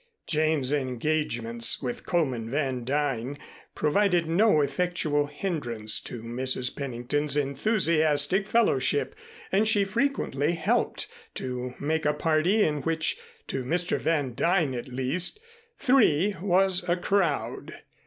[0.25, 3.37] Jane's engagements with Coleman Van Duyn
[3.75, 6.75] provided no effectual hindrance to Mrs.
[6.75, 9.13] Pennington's enthusiastic fellowship,
[9.51, 13.99] and she frequently helped to make a party in which, to Mr.
[13.99, 15.39] Van Duyn at least,
[15.77, 17.81] three was a crowd.